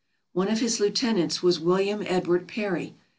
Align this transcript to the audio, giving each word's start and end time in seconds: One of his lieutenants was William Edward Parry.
One 0.33 0.47
of 0.47 0.61
his 0.61 0.79
lieutenants 0.79 1.43
was 1.43 1.59
William 1.59 2.01
Edward 2.07 2.47
Parry. 2.47 2.95